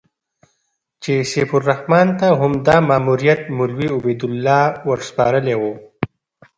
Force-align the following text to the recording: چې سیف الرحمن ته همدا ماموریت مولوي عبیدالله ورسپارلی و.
چې 1.03 1.13
سیف 1.31 1.49
الرحمن 1.57 2.07
ته 2.19 2.27
همدا 2.41 2.75
ماموریت 2.89 3.41
مولوي 3.57 3.87
عبیدالله 3.97 4.63
ورسپارلی 4.89 5.55
و. 5.61 5.63